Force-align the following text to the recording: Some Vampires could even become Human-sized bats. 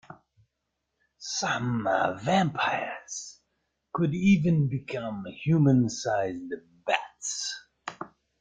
Some 1.19 1.83
Vampires 1.83 3.39
could 3.93 4.15
even 4.15 4.67
become 4.67 5.23
Human-sized 5.27 6.53
bats. 6.87 7.67